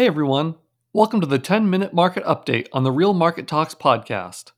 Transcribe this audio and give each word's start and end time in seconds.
Hey 0.00 0.06
everyone, 0.06 0.54
welcome 0.94 1.20
to 1.20 1.26
the 1.26 1.38
10 1.38 1.68
minute 1.68 1.92
market 1.92 2.24
update 2.24 2.68
on 2.72 2.84
the 2.84 2.90
Real 2.90 3.12
Market 3.12 3.46
Talks 3.46 3.74
podcast. 3.74 4.52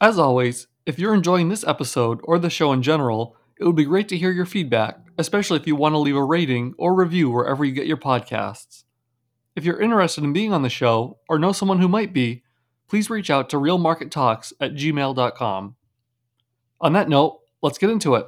As 0.00 0.18
always, 0.18 0.66
if 0.84 0.98
you're 0.98 1.14
enjoying 1.14 1.48
this 1.48 1.62
episode 1.62 2.18
or 2.24 2.36
the 2.40 2.50
show 2.50 2.72
in 2.72 2.82
general, 2.82 3.36
it 3.60 3.64
would 3.64 3.76
be 3.76 3.84
great 3.84 4.08
to 4.08 4.18
hear 4.18 4.32
your 4.32 4.44
feedback, 4.44 4.98
especially 5.16 5.56
if 5.56 5.68
you 5.68 5.76
want 5.76 5.92
to 5.92 5.98
leave 5.98 6.16
a 6.16 6.24
rating 6.24 6.74
or 6.78 6.96
review 6.96 7.30
wherever 7.30 7.64
you 7.64 7.70
get 7.70 7.86
your 7.86 7.96
podcasts. 7.96 8.82
If 9.54 9.64
you're 9.64 9.80
interested 9.80 10.24
in 10.24 10.32
being 10.32 10.52
on 10.52 10.62
the 10.62 10.68
show 10.68 11.18
or 11.28 11.38
know 11.38 11.52
someone 11.52 11.78
who 11.78 11.86
might 11.86 12.12
be, 12.12 12.42
please 12.88 13.08
reach 13.08 13.30
out 13.30 13.48
to 13.50 13.58
realmarkettalks 13.58 14.52
at 14.60 14.72
gmail.com. 14.72 15.76
On 16.80 16.92
that 16.92 17.08
note, 17.08 17.38
let's 17.62 17.78
get 17.78 17.90
into 17.90 18.16
it. 18.16 18.26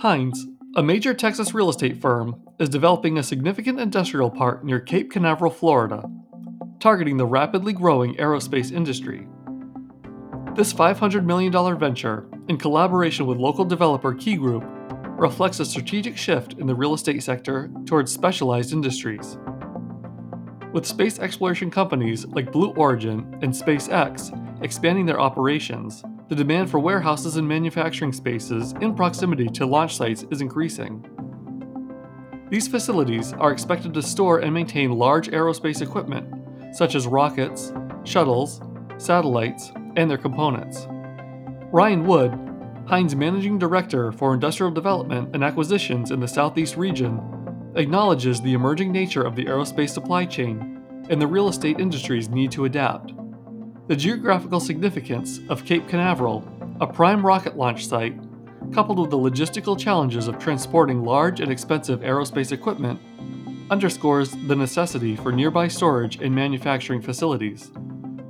Hines, 0.00 0.46
a 0.76 0.82
major 0.82 1.12
Texas 1.12 1.52
real 1.54 1.68
estate 1.68 2.00
firm, 2.00 2.40
is 2.60 2.68
developing 2.68 3.18
a 3.18 3.22
significant 3.22 3.80
industrial 3.80 4.30
park 4.30 4.62
near 4.62 4.78
Cape 4.78 5.10
Canaveral, 5.10 5.50
Florida, 5.50 6.08
targeting 6.78 7.16
the 7.16 7.26
rapidly 7.26 7.72
growing 7.72 8.14
aerospace 8.14 8.70
industry. 8.70 9.26
This 10.54 10.72
$500 10.72 11.24
million 11.24 11.52
venture, 11.76 12.28
in 12.46 12.58
collaboration 12.58 13.26
with 13.26 13.38
local 13.38 13.64
developer 13.64 14.14
Key 14.14 14.36
Group, 14.36 14.62
reflects 15.18 15.58
a 15.58 15.64
strategic 15.64 16.16
shift 16.16 16.52
in 16.52 16.68
the 16.68 16.76
real 16.76 16.94
estate 16.94 17.24
sector 17.24 17.68
towards 17.84 18.12
specialized 18.12 18.72
industries. 18.72 19.36
With 20.72 20.86
space 20.86 21.18
exploration 21.18 21.72
companies 21.72 22.24
like 22.24 22.52
Blue 22.52 22.70
Origin 22.74 23.36
and 23.42 23.52
SpaceX 23.52 24.62
expanding 24.62 25.06
their 25.06 25.20
operations, 25.20 26.04
the 26.28 26.34
demand 26.34 26.70
for 26.70 26.78
warehouses 26.78 27.36
and 27.36 27.48
manufacturing 27.48 28.12
spaces 28.12 28.74
in 28.80 28.94
proximity 28.94 29.48
to 29.48 29.64
launch 29.64 29.96
sites 29.96 30.26
is 30.30 30.42
increasing. 30.42 31.04
These 32.50 32.68
facilities 32.68 33.32
are 33.34 33.52
expected 33.52 33.94
to 33.94 34.02
store 34.02 34.38
and 34.40 34.52
maintain 34.52 34.92
large 34.92 35.28
aerospace 35.28 35.82
equipment, 35.82 36.26
such 36.74 36.94
as 36.94 37.06
rockets, 37.06 37.72
shuttles, 38.04 38.60
satellites, 38.98 39.72
and 39.96 40.10
their 40.10 40.18
components. 40.18 40.86
Ryan 41.70 42.06
Wood, 42.06 42.38
Hines' 42.86 43.14
managing 43.14 43.58
director 43.58 44.12
for 44.12 44.32
industrial 44.32 44.72
development 44.72 45.34
and 45.34 45.44
acquisitions 45.44 46.10
in 46.10 46.20
the 46.20 46.28
Southeast 46.28 46.76
region, 46.76 47.20
acknowledges 47.74 48.40
the 48.40 48.54
emerging 48.54 48.92
nature 48.92 49.22
of 49.22 49.36
the 49.36 49.44
aerospace 49.44 49.90
supply 49.90 50.24
chain 50.24 50.82
and 51.10 51.20
the 51.20 51.26
real 51.26 51.48
estate 51.48 51.78
industry's 51.80 52.28
need 52.28 52.50
to 52.52 52.64
adapt. 52.64 53.12
The 53.88 53.96
geographical 53.96 54.60
significance 54.60 55.40
of 55.48 55.64
Cape 55.64 55.88
Canaveral, 55.88 56.46
a 56.78 56.86
prime 56.86 57.24
rocket 57.24 57.56
launch 57.56 57.86
site, 57.86 58.20
coupled 58.70 58.98
with 58.98 59.08
the 59.08 59.16
logistical 59.16 59.78
challenges 59.78 60.28
of 60.28 60.38
transporting 60.38 61.02
large 61.02 61.40
and 61.40 61.50
expensive 61.50 62.00
aerospace 62.00 62.52
equipment, 62.52 63.00
underscores 63.70 64.32
the 64.46 64.54
necessity 64.54 65.16
for 65.16 65.32
nearby 65.32 65.68
storage 65.68 66.20
and 66.20 66.34
manufacturing 66.34 67.00
facilities. 67.00 67.70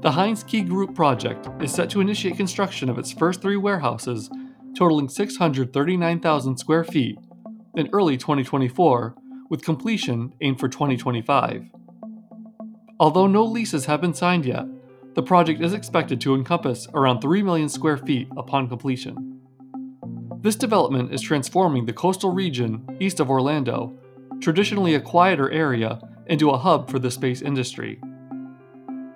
The 0.00 0.12
Hines 0.12 0.44
Key 0.44 0.60
Group 0.60 0.94
project 0.94 1.48
is 1.60 1.74
set 1.74 1.90
to 1.90 2.00
initiate 2.00 2.36
construction 2.36 2.88
of 2.88 2.96
its 2.96 3.10
first 3.10 3.42
three 3.42 3.56
warehouses, 3.56 4.30
totaling 4.76 5.08
639,000 5.08 6.56
square 6.56 6.84
feet, 6.84 7.18
in 7.74 7.88
early 7.92 8.16
2024, 8.16 9.16
with 9.50 9.64
completion 9.64 10.32
aimed 10.40 10.60
for 10.60 10.68
2025. 10.68 11.64
Although 13.00 13.26
no 13.26 13.44
leases 13.44 13.86
have 13.86 14.00
been 14.00 14.14
signed 14.14 14.46
yet, 14.46 14.64
the 15.18 15.22
project 15.24 15.60
is 15.60 15.72
expected 15.72 16.20
to 16.20 16.36
encompass 16.36 16.86
around 16.94 17.20
3 17.20 17.42
million 17.42 17.68
square 17.68 17.96
feet 17.96 18.28
upon 18.36 18.68
completion. 18.68 19.40
This 20.42 20.54
development 20.54 21.12
is 21.12 21.20
transforming 21.20 21.86
the 21.86 21.92
coastal 21.92 22.30
region 22.30 22.86
east 23.00 23.18
of 23.18 23.28
Orlando, 23.28 23.98
traditionally 24.38 24.94
a 24.94 25.00
quieter 25.00 25.50
area, 25.50 26.00
into 26.26 26.50
a 26.50 26.56
hub 26.56 26.88
for 26.88 27.00
the 27.00 27.10
space 27.10 27.42
industry. 27.42 28.00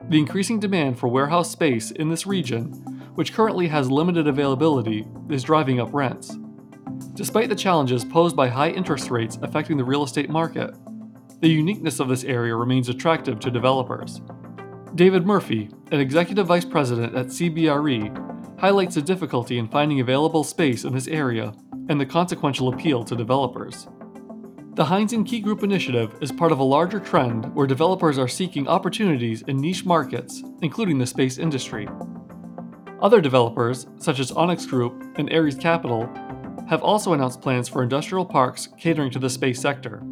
The 0.09 0.19
increasing 0.19 0.59
demand 0.59 0.99
for 0.99 1.07
warehouse 1.07 1.53
space 1.53 1.93
in 1.93 2.09
this 2.09 2.27
region, 2.27 2.73
which 3.15 3.33
currently 3.33 3.69
has 3.69 3.89
limited 3.89 4.27
availability, 4.27 5.07
is 5.31 5.45
driving 5.45 5.79
up 5.79 5.95
rents. 5.95 6.37
Despite 7.15 7.49
the 7.49 7.55
challenges 7.55 8.05
posed 8.05 8.35
by 8.35 8.49
high 8.49 8.71
interest 8.71 9.09
rates 9.09 9.39
affecting 9.41 9.77
the 9.77 9.85
real 9.85 10.03
estate 10.03 10.31
market, 10.31 10.75
the 11.39 11.49
uniqueness 11.49 12.01
of 12.01 12.09
this 12.09 12.25
area 12.25 12.57
remains 12.57 12.89
attractive 12.89 13.39
to 13.39 13.53
developers. 13.53 14.21
David 14.95 15.25
Murphy, 15.25 15.71
an 15.91 16.01
executive 16.01 16.47
vice 16.47 16.67
president 16.67 17.15
at 17.15 17.29
CBRE, 17.29 18.61
highlights 18.61 18.95
the 18.95 19.01
difficulty 19.01 19.57
in 19.59 19.67
finding 19.67 20.01
available 20.01 20.45
space 20.45 20.85
in 20.85 20.93
this 20.93 21.09
area 21.09 21.55
and 21.89 21.99
the 21.99 22.05
consequential 22.05 22.69
appeal 22.69 23.03
to 23.05 23.17
developers. 23.17 23.89
The 24.75 24.85
Hines 24.85 25.15
and 25.15 25.27
Key 25.27 25.41
Group 25.41 25.63
initiative 25.63 26.15
is 26.21 26.31
part 26.31 26.53
of 26.53 26.59
a 26.59 26.65
larger 26.65 27.01
trend 27.01 27.55
where 27.55 27.67
developers 27.67 28.19
are 28.19 28.29
seeking 28.29 28.69
opportunities 28.69 29.41
in 29.43 29.57
niche 29.57 29.87
markets, 29.87 30.43
including 30.61 30.99
the 30.99 31.07
space 31.07 31.39
industry. 31.39 31.89
Other 33.01 33.23
developers, 33.23 33.87
such 33.99 34.21
as 34.21 34.31
Onyx 34.31 34.67
Group 34.67 35.03
and 35.17 35.33
Ares 35.33 35.57
Capital, 35.57 36.07
have 36.69 36.83
also 36.83 37.15
announced 37.15 37.41
plans 37.41 37.67
for 37.67 37.83
industrial 37.83 38.27
parks 38.27 38.69
catering 38.79 39.11
to 39.13 39.19
the 39.19 39.31
space 39.31 39.61
sector. 39.61 40.03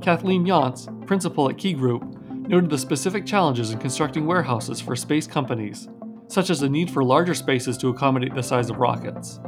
Kathleen 0.00 0.46
Yonts, 0.46 0.86
principal 1.06 1.50
at 1.50 1.58
Key 1.58 1.74
Group, 1.74 2.09
noted 2.48 2.70
the 2.70 2.78
specific 2.78 3.26
challenges 3.26 3.70
in 3.70 3.78
constructing 3.78 4.26
warehouses 4.26 4.80
for 4.80 4.96
space 4.96 5.26
companies, 5.26 5.88
such 6.28 6.50
as 6.50 6.60
the 6.60 6.68
need 6.68 6.90
for 6.90 7.04
larger 7.04 7.34
spaces 7.34 7.76
to 7.78 7.88
accommodate 7.88 8.34
the 8.34 8.42
size 8.42 8.70
of 8.70 8.78
rockets. 8.78 9.40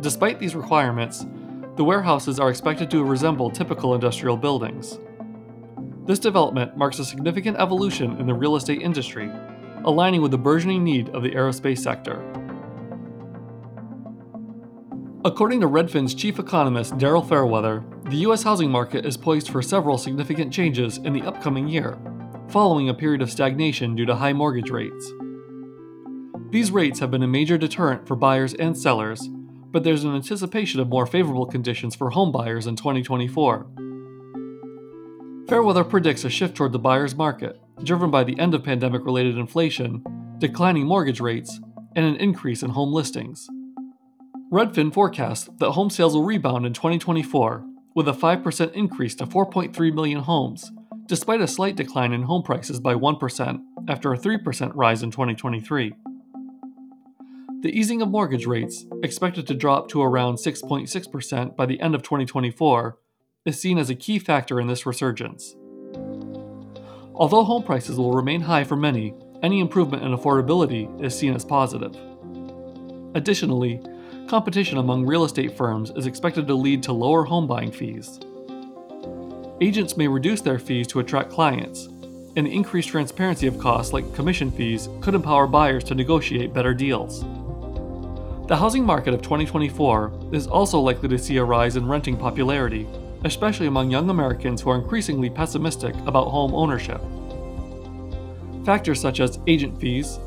Despite 0.00 0.38
these 0.38 0.54
requirements, 0.54 1.26
the 1.76 1.84
warehouses 1.84 2.38
are 2.38 2.50
expected 2.50 2.90
to 2.90 3.04
resemble 3.04 3.50
typical 3.50 3.94
industrial 3.94 4.36
buildings. 4.36 4.98
This 6.06 6.18
development 6.18 6.76
marks 6.76 6.98
a 6.98 7.04
significant 7.04 7.56
evolution 7.58 8.18
in 8.20 8.26
the 8.26 8.34
real 8.34 8.56
estate 8.56 8.82
industry, 8.82 9.30
aligning 9.84 10.22
with 10.22 10.30
the 10.30 10.38
burgeoning 10.38 10.84
need 10.84 11.08
of 11.10 11.22
the 11.22 11.30
aerospace 11.30 11.78
sector. 11.78 12.22
According 15.24 15.60
to 15.62 15.68
Redfin's 15.68 16.14
chief 16.14 16.38
economist 16.38 16.98
Daryl 16.98 17.26
Fairweather, 17.26 17.82
the 18.10 18.16
U.S. 18.18 18.42
housing 18.42 18.70
market 18.70 19.06
is 19.06 19.16
poised 19.16 19.48
for 19.48 19.62
several 19.62 19.96
significant 19.96 20.52
changes 20.52 20.98
in 20.98 21.14
the 21.14 21.22
upcoming 21.22 21.66
year, 21.66 21.96
following 22.48 22.88
a 22.88 22.94
period 22.94 23.22
of 23.22 23.30
stagnation 23.30 23.94
due 23.96 24.06
to 24.06 24.14
high 24.14 24.32
mortgage 24.32 24.70
rates. 24.70 25.12
These 26.50 26.70
rates 26.70 27.00
have 27.00 27.10
been 27.10 27.22
a 27.22 27.28
major 27.28 27.58
deterrent 27.58 28.06
for 28.06 28.14
buyers 28.14 28.54
and 28.54 28.76
sellers, 28.76 29.28
but 29.70 29.82
there's 29.82 30.04
an 30.04 30.14
anticipation 30.14 30.78
of 30.78 30.88
more 30.88 31.06
favorable 31.06 31.46
conditions 31.46 31.96
for 31.96 32.10
home 32.10 32.30
buyers 32.30 32.66
in 32.66 32.76
2024. 32.76 33.66
Fairweather 35.48 35.84
predicts 35.84 36.24
a 36.24 36.30
shift 36.30 36.54
toward 36.54 36.72
the 36.72 36.78
buyer's 36.78 37.16
market, 37.16 37.60
driven 37.82 38.10
by 38.10 38.22
the 38.24 38.38
end 38.38 38.54
of 38.54 38.62
pandemic 38.62 39.04
related 39.04 39.36
inflation, 39.36 40.02
declining 40.38 40.86
mortgage 40.86 41.20
rates, 41.20 41.60
and 41.96 42.06
an 42.06 42.16
increase 42.16 42.62
in 42.62 42.70
home 42.70 42.92
listings. 42.92 43.48
Redfin 44.52 44.94
forecasts 44.94 45.50
that 45.58 45.72
home 45.72 45.90
sales 45.90 46.14
will 46.14 46.24
rebound 46.24 46.66
in 46.66 46.72
2024, 46.72 47.64
with 47.94 48.08
a 48.08 48.12
5% 48.12 48.72
increase 48.72 49.14
to 49.16 49.26
4.3 49.26 49.92
million 49.92 50.20
homes, 50.20 50.70
despite 51.06 51.40
a 51.40 51.46
slight 51.46 51.76
decline 51.76 52.12
in 52.12 52.22
home 52.22 52.42
prices 52.42 52.80
by 52.80 52.94
1% 52.94 53.60
after 53.88 54.12
a 54.12 54.18
3% 54.18 54.72
rise 54.74 55.02
in 55.02 55.10
2023. 55.10 55.94
The 57.60 57.78
easing 57.78 58.02
of 58.02 58.08
mortgage 58.08 58.46
rates, 58.46 58.84
expected 59.02 59.46
to 59.46 59.54
drop 59.54 59.88
to 59.88 60.02
around 60.02 60.36
6.6% 60.36 61.56
by 61.56 61.66
the 61.66 61.80
end 61.80 61.94
of 61.94 62.02
2024, 62.02 62.98
is 63.44 63.60
seen 63.60 63.78
as 63.78 63.90
a 63.90 63.94
key 63.94 64.18
factor 64.18 64.60
in 64.60 64.66
this 64.66 64.86
resurgence. 64.86 65.54
Although 67.14 67.44
home 67.44 67.62
prices 67.62 67.96
will 67.96 68.12
remain 68.12 68.40
high 68.40 68.64
for 68.64 68.76
many, 68.76 69.14
any 69.42 69.60
improvement 69.60 70.02
in 70.02 70.16
affordability 70.16 71.02
is 71.02 71.16
seen 71.16 71.34
as 71.34 71.44
positive. 71.44 71.96
Additionally, 73.14 73.80
competition 74.26 74.78
among 74.78 75.06
real 75.06 75.24
estate 75.24 75.56
firms 75.56 75.92
is 75.96 76.06
expected 76.06 76.46
to 76.46 76.54
lead 76.54 76.82
to 76.82 76.92
lower 76.92 77.24
home 77.24 77.46
buying 77.46 77.70
fees 77.70 78.18
agents 79.64 79.96
may 79.96 80.06
reduce 80.06 80.42
their 80.42 80.58
fees 80.58 80.86
to 80.86 81.00
attract 81.00 81.30
clients, 81.30 81.86
and 82.36 82.46
increased 82.46 82.90
transparency 82.90 83.46
of 83.46 83.58
costs 83.58 83.94
like 83.94 84.14
commission 84.14 84.50
fees 84.50 84.90
could 85.00 85.14
empower 85.14 85.46
buyers 85.46 85.82
to 85.84 85.94
negotiate 85.94 86.52
better 86.52 86.74
deals. 86.74 87.22
The 88.46 88.56
housing 88.56 88.84
market 88.84 89.14
of 89.14 89.22
2024 89.22 90.32
is 90.32 90.46
also 90.46 90.78
likely 90.78 91.08
to 91.08 91.18
see 91.18 91.38
a 91.38 91.44
rise 91.44 91.76
in 91.76 91.88
renting 91.88 92.14
popularity, 92.14 92.86
especially 93.24 93.66
among 93.66 93.90
young 93.90 94.10
Americans 94.10 94.60
who 94.60 94.68
are 94.68 94.76
increasingly 94.76 95.30
pessimistic 95.30 95.94
about 96.06 96.28
home 96.28 96.54
ownership. 96.54 97.00
Factors 98.66 99.00
such 99.00 99.20
as 99.20 99.38
agent 99.46 99.80
fees, 99.80 100.18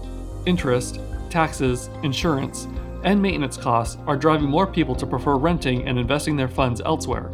interest, 0.47 0.99
taxes, 1.29 1.91
insurance, 2.01 2.67
and 3.03 3.21
maintenance 3.21 3.55
costs 3.57 3.97
are 4.07 4.17
driving 4.17 4.49
more 4.49 4.65
people 4.65 4.95
to 4.95 5.05
prefer 5.05 5.35
renting 5.35 5.87
and 5.87 5.99
investing 5.99 6.35
their 6.35 6.47
funds 6.47 6.81
elsewhere. 6.83 7.29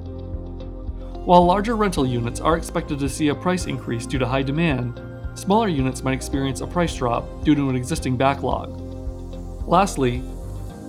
While 1.25 1.45
larger 1.45 1.77
rental 1.77 2.05
units 2.05 2.41
are 2.41 2.57
expected 2.57 2.99
to 2.99 3.07
see 3.07 3.29
a 3.29 3.35
price 3.35 3.65
increase 3.65 4.05
due 4.05 4.19
to 4.19 4.27
high 4.27 4.43
demand, 4.43 4.99
smaller 5.35 5.69
units 5.69 6.03
might 6.03 6.15
experience 6.15 6.59
a 6.59 6.67
price 6.67 6.93
drop 6.97 7.45
due 7.45 7.55
to 7.55 7.69
an 7.69 7.77
existing 7.77 8.17
backlog. 8.17 8.77
Lastly, 9.65 10.21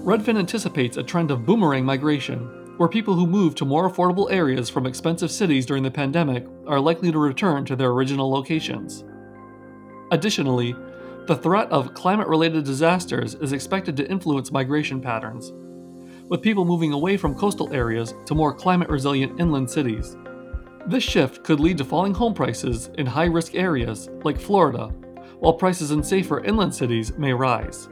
Redfin 0.03 0.37
anticipates 0.37 0.97
a 0.97 1.05
trend 1.05 1.31
of 1.31 1.47
boomerang 1.47 1.85
migration, 1.85 2.75
where 2.79 2.89
people 2.89 3.15
who 3.15 3.29
moved 3.29 3.57
to 3.59 3.65
more 3.65 3.89
affordable 3.89 4.29
areas 4.33 4.69
from 4.69 4.87
expensive 4.87 5.31
cities 5.31 5.67
during 5.67 5.85
the 5.85 5.91
pandemic 5.91 6.45
are 6.67 6.81
likely 6.81 7.13
to 7.13 7.19
return 7.19 7.65
to 7.65 7.77
their 7.77 7.91
original 7.91 8.29
locations. 8.29 9.05
Additionally, 10.11 10.75
the 11.29 11.37
threat 11.37 11.71
of 11.71 11.95
climate 11.95 12.27
related 12.27 12.65
disasters 12.65 13.37
is 13.37 13.53
expected 13.53 13.97
to 13.97 14.11
influence 14.11 14.51
migration 14.51 15.01
patterns, 15.01 15.53
with 16.29 16.43
people 16.43 16.65
moving 16.65 16.93
away 16.93 17.17
from 17.17 17.37
coastal 17.37 17.73
areas 17.73 18.15
to 18.27 18.35
more 18.35 18.53
climate 18.53 18.89
resilient 18.89 19.39
inland 19.39 19.71
cities. 19.71 20.17
This 20.87 21.03
shift 21.03 21.45
could 21.45 21.61
lead 21.61 21.79
to 21.79 21.85
falling 21.85 22.13
home 22.13 22.35
prices 22.35 22.91
in 22.99 23.07
high 23.07 23.25
risk 23.25 23.55
areas 23.55 24.11
like 24.23 24.39
Florida, 24.39 24.89
while 25.39 25.55
prices 25.55 25.93
in 25.93 26.03
safer 26.03 26.45
inland 26.45 26.75
cities 26.75 27.17
may 27.17 27.33
rise. 27.33 27.89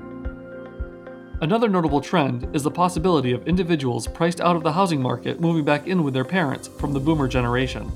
Another 1.41 1.71
notable 1.71 2.03
trend 2.03 2.55
is 2.55 2.63
the 2.63 2.71
possibility 2.71 3.33
of 3.33 3.49
individuals 3.49 4.07
priced 4.07 4.43
out 4.43 4.57
of 4.57 4.63
the 4.63 4.73
housing 4.73 5.01
market 5.01 5.41
moving 5.41 5.65
back 5.65 5.87
in 5.87 6.03
with 6.05 6.13
their 6.13 6.25
parents 6.25 6.69
from 6.69 6.93
the 6.93 7.01
boomer 7.01 7.29
generation. 7.29 7.91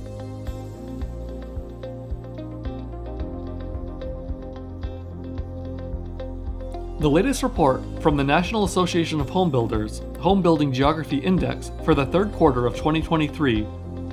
The 7.00 7.10
latest 7.10 7.42
report 7.42 7.82
from 8.02 8.16
the 8.16 8.24
National 8.24 8.64
Association 8.64 9.20
of 9.20 9.28
Home 9.28 9.50
Builders 9.50 10.00
Home 10.20 10.40
Building 10.40 10.72
Geography 10.72 11.18
Index 11.18 11.70
for 11.84 11.94
the 11.94 12.06
third 12.06 12.32
quarter 12.32 12.66
of 12.66 12.74
2023 12.76 13.66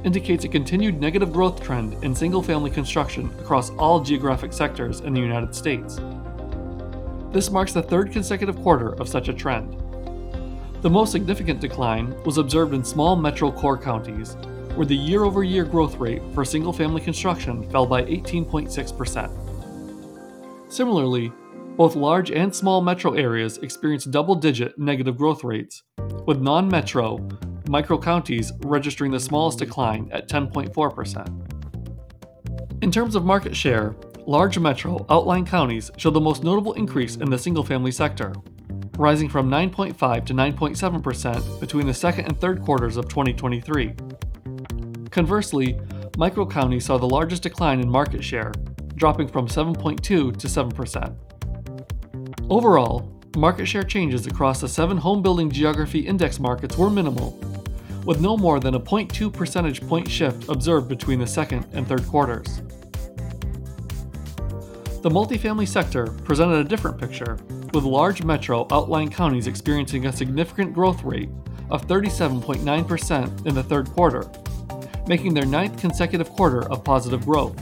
indicates 0.03 0.45
a 0.45 0.49
continued 0.49 0.99
negative 0.99 1.31
growth 1.31 1.61
trend 1.61 2.01
in 2.03 2.13
single 2.13 2.41
family 2.41 2.69
construction 2.69 3.31
across 3.39 3.71
all 3.71 3.99
geographic 3.99 4.53
sectors 4.53 4.99
in 5.01 5.13
the 5.13 5.21
United 5.21 5.55
States. 5.55 5.99
This 7.31 7.49
marks 7.49 7.73
the 7.73 7.81
third 7.81 8.11
consecutive 8.11 8.57
quarter 8.57 8.93
of 8.99 9.09
such 9.09 9.27
a 9.27 9.33
trend. 9.33 9.79
The 10.81 10.89
most 10.89 11.11
significant 11.11 11.61
decline 11.61 12.15
was 12.25 12.37
observed 12.37 12.73
in 12.73 12.83
small 12.83 13.15
metro 13.15 13.51
core 13.51 13.77
counties, 13.77 14.35
where 14.75 14.85
the 14.85 14.95
year 14.95 15.23
over 15.23 15.43
year 15.43 15.63
growth 15.63 15.97
rate 15.97 16.21
for 16.33 16.43
single 16.43 16.73
family 16.73 17.01
construction 17.01 17.69
fell 17.69 17.85
by 17.85 18.03
18.6%. 18.03 20.71
Similarly, 20.71 21.31
both 21.77 21.95
large 21.95 22.31
and 22.31 22.53
small 22.53 22.81
metro 22.81 23.13
areas 23.13 23.57
experienced 23.59 24.11
double 24.11 24.35
digit 24.35 24.77
negative 24.77 25.17
growth 25.17 25.43
rates, 25.43 25.83
with 26.25 26.41
non 26.41 26.67
metro, 26.67 27.17
micro 27.67 27.97
counties 27.97 28.51
registering 28.59 29.11
the 29.11 29.19
smallest 29.19 29.59
decline 29.59 30.09
at 30.11 30.27
10.4%. 30.27 32.83
In 32.83 32.91
terms 32.91 33.15
of 33.15 33.23
market 33.23 33.55
share, 33.55 33.95
large 34.25 34.59
metro 34.59 35.05
outlying 35.09 35.45
counties 35.45 35.91
show 35.97 36.09
the 36.09 36.19
most 36.19 36.43
notable 36.43 36.73
increase 36.73 37.15
in 37.15 37.29
the 37.29 37.37
single 37.37 37.63
family 37.63 37.91
sector, 37.91 38.33
rising 38.97 39.29
from 39.29 39.49
9.5 39.49 40.25
to 40.25 40.33
9.7% 40.33 41.59
between 41.59 41.87
the 41.87 41.93
second 41.93 42.25
and 42.25 42.39
third 42.39 42.61
quarters 42.61 42.97
of 42.97 43.07
2023. 43.07 43.93
Conversely, 45.11 45.79
micro 46.17 46.45
counties 46.45 46.85
saw 46.85 46.97
the 46.97 47.05
largest 47.05 47.43
decline 47.43 47.79
in 47.79 47.89
market 47.89 48.23
share, 48.23 48.51
dropping 48.95 49.27
from 49.27 49.47
7.2 49.47 50.01
to 50.01 50.33
7%. 50.33 51.15
Overall, 52.49 53.19
market 53.37 53.65
share 53.65 53.83
changes 53.83 54.27
across 54.27 54.61
the 54.61 54.67
seven 54.67 54.97
home 54.97 55.21
building 55.21 55.49
geography 55.49 55.99
index 55.99 56.39
markets 56.39 56.77
were 56.77 56.89
minimal, 56.89 57.39
with 58.05 58.21
no 58.21 58.35
more 58.37 58.59
than 58.59 58.75
a 58.75 58.79
0.2 58.79 59.31
percentage 59.31 59.85
point 59.87 60.09
shift 60.09 60.49
observed 60.49 60.87
between 60.87 61.19
the 61.19 61.27
second 61.27 61.65
and 61.73 61.87
third 61.87 62.05
quarters. 62.07 62.61
The 65.01 65.09
multifamily 65.09 65.67
sector 65.67 66.07
presented 66.23 66.55
a 66.55 66.63
different 66.63 66.97
picture, 66.97 67.37
with 67.73 67.83
large 67.83 68.23
metro 68.23 68.67
outlying 68.71 69.09
counties 69.09 69.47
experiencing 69.47 70.05
a 70.05 70.13
significant 70.13 70.73
growth 70.73 71.03
rate 71.03 71.29
of 71.69 71.87
37.9% 71.87 73.45
in 73.45 73.55
the 73.55 73.63
third 73.63 73.89
quarter, 73.89 74.29
making 75.07 75.33
their 75.33 75.45
ninth 75.45 75.77
consecutive 75.77 76.29
quarter 76.29 76.69
of 76.71 76.83
positive 76.83 77.25
growth. 77.25 77.61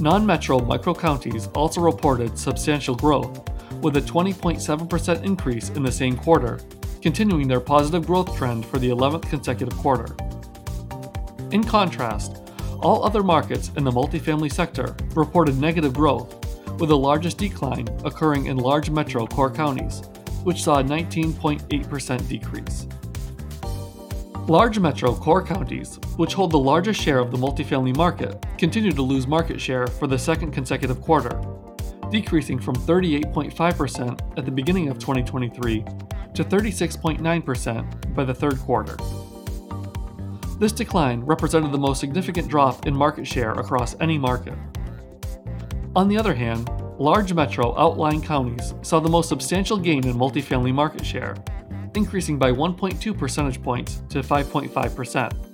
Non 0.00 0.26
metro 0.26 0.58
micro 0.58 0.94
counties 0.94 1.46
also 1.48 1.80
reported 1.80 2.38
substantial 2.38 2.94
growth, 2.94 3.48
with 3.80 3.96
a 3.96 4.00
20.7% 4.00 5.24
increase 5.24 5.70
in 5.70 5.82
the 5.82 5.92
same 5.92 6.16
quarter, 6.16 6.60
continuing 7.00 7.48
their 7.48 7.60
positive 7.60 8.06
growth 8.06 8.36
trend 8.36 8.66
for 8.66 8.78
the 8.78 8.88
11th 8.88 9.28
consecutive 9.28 9.76
quarter. 9.78 10.16
In 11.50 11.64
contrast, 11.64 12.42
all 12.80 13.04
other 13.04 13.22
markets 13.22 13.70
in 13.76 13.84
the 13.84 13.90
multifamily 13.90 14.52
sector 14.52 14.96
reported 15.14 15.58
negative 15.58 15.94
growth, 15.94 16.34
with 16.78 16.90
the 16.90 16.96
largest 16.96 17.38
decline 17.38 17.88
occurring 18.04 18.46
in 18.46 18.56
large 18.56 18.90
metro 18.90 19.26
core 19.26 19.50
counties, 19.50 20.02
which 20.44 20.62
saw 20.62 20.78
a 20.78 20.84
19.8% 20.84 22.28
decrease. 22.28 22.86
Large 24.48 24.78
metro 24.78 25.14
core 25.14 25.44
counties, 25.44 25.96
which 26.16 26.32
hold 26.32 26.52
the 26.52 26.58
largest 26.58 27.00
share 27.00 27.18
of 27.18 27.30
the 27.30 27.36
multifamily 27.36 27.94
market, 27.96 28.46
continue 28.56 28.92
to 28.92 29.02
lose 29.02 29.26
market 29.26 29.60
share 29.60 29.86
for 29.86 30.06
the 30.06 30.18
second 30.18 30.52
consecutive 30.52 31.02
quarter, 31.02 31.36
decreasing 32.10 32.58
from 32.58 32.74
38.5% 32.74 34.38
at 34.38 34.44
the 34.44 34.50
beginning 34.50 34.88
of 34.88 34.98
2023 34.98 35.84
to 36.34 36.44
36.9% 36.44 38.14
by 38.14 38.24
the 38.24 38.34
third 38.34 38.58
quarter. 38.58 38.96
This 40.58 40.72
decline 40.72 41.20
represented 41.20 41.72
the 41.72 41.78
most 41.78 42.00
significant 42.00 42.48
drop 42.48 42.86
in 42.86 42.94
market 42.94 43.26
share 43.26 43.52
across 43.52 43.94
any 44.00 44.18
market. 44.18 44.54
On 45.94 46.08
the 46.08 46.16
other 46.16 46.34
hand, 46.34 46.68
large 46.98 47.32
metro 47.32 47.78
outlying 47.78 48.20
counties 48.20 48.74
saw 48.82 49.00
the 49.00 49.08
most 49.08 49.28
substantial 49.28 49.78
gain 49.78 50.06
in 50.06 50.14
multifamily 50.16 50.74
market 50.74 51.04
share, 51.04 51.36
increasing 51.94 52.38
by 52.38 52.52
1.2 52.52 53.16
percentage 53.16 53.62
points 53.62 54.02
to 54.08 54.20
5.5%. 54.20 55.47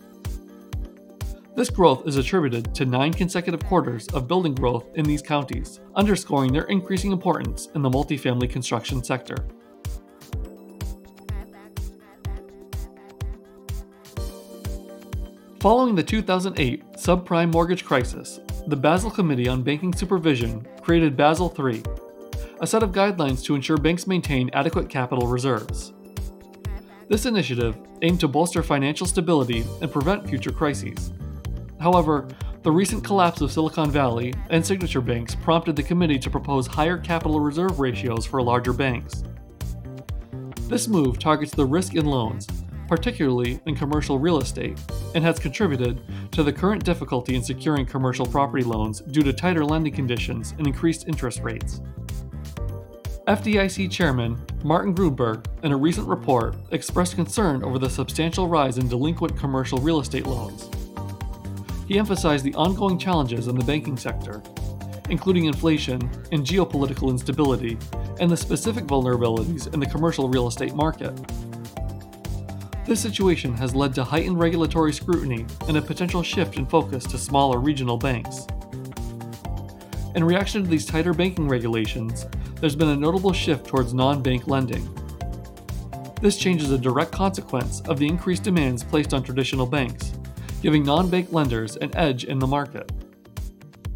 This 1.57 1.71
growth 1.71 2.09
is 2.09 2.17
attributed 2.17 2.75
to 2.75 2.85
nine 2.85 3.13
consecutive 3.13 3.65
quarters 3.65 4.09
of 4.09 4.27
building 4.27 4.57
growth 4.57 4.87
in 4.97 5.05
these 5.05 5.23
counties, 5.23 5.79
underscoring 5.95 6.53
their 6.53 6.65
increasing 6.65 7.13
importance 7.13 7.69
in 7.77 7.83
the 7.83 7.89
multifamily 7.89 8.51
construction 8.51 9.05
sector. 9.05 9.37
Following 15.61 15.95
the 15.95 16.03
2008 16.03 16.83
subprime 16.95 17.53
mortgage 17.53 17.85
crisis, 17.85 18.41
the 18.67 18.77
Basel 18.77 19.11
Committee 19.11 19.49
on 19.49 19.63
Banking 19.63 19.95
Supervision 19.95 20.67
created 20.83 21.17
Basel 21.17 21.55
III, 21.57 21.85
a 22.61 22.67
set 22.67 22.83
of 22.83 22.91
guidelines 22.91 23.45
to 23.45 23.55
ensure 23.55 23.77
banks 23.77 24.09
maintain 24.09 24.51
adequate 24.55 24.89
capital 24.89 25.29
reserves. 25.29 25.93
This 27.09 27.27
initiative 27.27 27.79
aimed 28.03 28.19
to 28.21 28.29
bolster 28.29 28.63
financial 28.63 29.07
stability 29.07 29.65
and 29.81 29.93
prevent 29.93 30.29
future 30.29 30.51
crises. 30.51 31.13
However, 31.85 32.27
the 32.63 32.73
recent 32.73 33.05
collapse 33.05 33.43
of 33.43 33.53
Silicon 33.53 33.91
Valley 33.91 34.33
and 34.49 34.65
signature 34.65 35.03
banks 35.03 35.35
prompted 35.35 35.77
the 35.77 35.83
committee 35.83 36.19
to 36.19 36.31
propose 36.31 36.67
higher 36.67 36.97
capital 36.97 37.41
reserve 37.41 37.79
ratios 37.79 38.25
for 38.25 38.41
larger 38.41 38.73
banks. 38.73 39.23
This 40.63 40.89
move 40.89 41.19
targets 41.19 41.53
the 41.53 41.67
risk 41.67 41.95
in 41.95 42.07
loans, 42.07 42.49
particularly 42.89 43.61
in 43.67 43.77
commercial 43.77 44.19
real 44.19 44.39
estate, 44.39 44.81
and 45.15 45.23
has 45.23 45.39
contributed 45.39 46.01
to 46.33 46.43
the 46.43 46.55
current 46.55 46.83
difficulty 46.83 47.35
in 47.35 47.45
securing 47.45 47.85
commercial 47.85 48.25
property 48.25 48.65
loans 48.65 49.03
due 49.03 49.23
to 49.23 49.35
tighter 49.35 49.63
lending 49.63 49.93
conditions 49.93 50.55
and 50.57 50.67
increased 50.67 51.07
interest 51.07 51.41
rates. 51.41 51.83
FDIC 53.29 53.91
Chairman 53.91 54.43
Martin 54.63 54.95
Gruenberg, 54.95 55.45
in 55.63 55.73
a 55.73 55.77
recent 55.77 56.09
report, 56.09 56.57
expressed 56.71 57.15
concern 57.15 57.63
over 57.63 57.79
the 57.79 57.91
substantial 57.91 58.49
rise 58.49 58.79
in 58.79 58.89
delinquent 58.89 59.37
commercial 59.37 59.77
real 59.77 60.01
estate 60.01 60.27
loans. 60.27 60.71
He 61.87 61.99
emphasized 61.99 62.45
the 62.45 62.55
ongoing 62.55 62.99
challenges 62.99 63.49
in 63.49 63.57
the 63.57 63.65
banking 63.65 63.97
sector, 63.97 64.43
including 65.11 65.45
inflation 65.45 66.01
and 66.33 66.45
geopolitical 66.45 67.11
instability, 67.11 67.79
and 68.21 68.31
the 68.31 68.37
specific 68.37 68.85
vulnerabilities 68.85 69.73
in 69.73 69.81
the 69.81 69.87
commercial 69.87 70.29
real 70.29 70.47
estate 70.47 70.75
market. 70.75 71.13
This 72.87 73.01
situation 73.01 73.55
has 73.55 73.75
led 73.75 73.95
to 73.95 74.05
heightened 74.05 74.39
regulatory 74.39 74.93
scrutiny 74.93 75.47
and 75.69 75.77
a 75.77 75.83
potential 75.83 76.23
shift 76.23 76.57
in 76.57 76.67
focus 76.67 77.05
to 77.05 77.19
smaller 77.19 77.59
regional 77.59 77.97
banks. 77.97 78.47
In 80.15 80.23
reaction 80.23 80.63
to 80.63 80.69
these 80.69 80.87
tighter 80.87 81.13
banking 81.13 81.49
regulations, 81.49 82.27
there's 82.61 82.77
been 82.77 82.91
a 82.91 82.97
notable 82.97 83.33
shift 83.33 83.67
towards 83.67 83.93
non 83.93 84.23
bank 84.23 84.47
lending. 84.47 84.89
This 86.23 86.39
change 86.39 86.63
is 86.63 86.71
a 86.71 86.79
direct 86.79 87.13
consequence 87.13 87.81
of 87.83 87.99
the 87.99 88.07
increased 88.07 88.45
demands 88.45 88.83
placed 88.83 89.13
on 89.13 89.23
traditional 89.23 89.67
banks, 89.67 90.14
giving 90.65 90.83
non 90.83 91.11
bank 91.11 91.31
lenders 91.31 91.77
an 91.77 91.95
edge 91.95 92.25
in 92.25 92.39
the 92.39 92.47
market. 92.47 92.91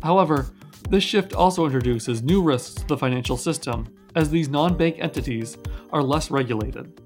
However, 0.02 0.50
this 0.90 1.02
shift 1.02 1.32
also 1.32 1.64
introduces 1.64 2.22
new 2.22 2.42
risks 2.42 2.74
to 2.74 2.86
the 2.86 2.96
financial 2.98 3.38
system, 3.38 3.86
as 4.14 4.28
these 4.28 4.50
non 4.50 4.76
bank 4.76 4.96
entities 4.98 5.56
are 5.94 6.02
less 6.02 6.30
regulated. 6.30 7.00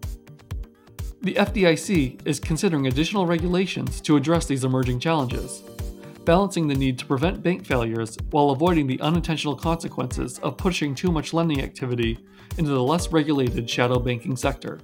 The 1.20 1.34
FDIC 1.34 2.26
is 2.26 2.40
considering 2.40 2.88
additional 2.88 3.24
regulations 3.24 4.00
to 4.00 4.16
address 4.16 4.46
these 4.46 4.64
emerging 4.64 4.98
challenges, 4.98 5.62
balancing 6.24 6.66
the 6.66 6.74
need 6.74 6.98
to 6.98 7.06
prevent 7.06 7.44
bank 7.44 7.64
failures 7.64 8.18
while 8.32 8.50
avoiding 8.50 8.88
the 8.88 9.00
unintentional 9.00 9.54
consequences 9.54 10.40
of 10.40 10.56
pushing 10.56 10.92
too 10.92 11.12
much 11.12 11.32
lending 11.32 11.62
activity 11.62 12.18
into 12.58 12.72
the 12.72 12.82
less 12.82 13.12
regulated 13.12 13.70
shadow 13.70 14.00
banking 14.00 14.34
sector. 14.34 14.80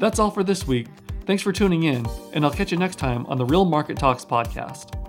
That's 0.00 0.18
all 0.18 0.30
for 0.30 0.42
this 0.42 0.66
week. 0.66 0.88
Thanks 1.26 1.42
for 1.42 1.52
tuning 1.52 1.84
in, 1.84 2.06
and 2.32 2.44
I'll 2.44 2.50
catch 2.50 2.72
you 2.72 2.78
next 2.78 2.96
time 2.96 3.26
on 3.26 3.38
the 3.38 3.44
Real 3.44 3.64
Market 3.64 3.98
Talks 3.98 4.24
podcast. 4.24 4.99